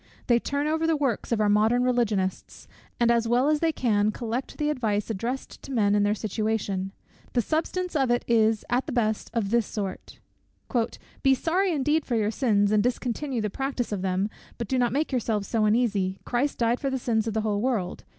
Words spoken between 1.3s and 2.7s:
of our modern Religionists,